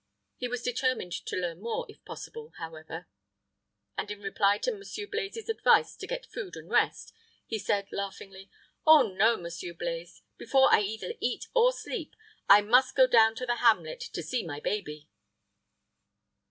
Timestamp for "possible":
2.05-2.53